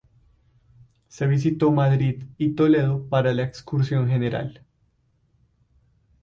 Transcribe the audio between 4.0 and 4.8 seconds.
general.